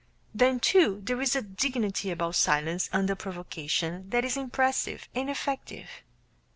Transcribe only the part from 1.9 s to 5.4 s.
about silence under provocation that is impressive and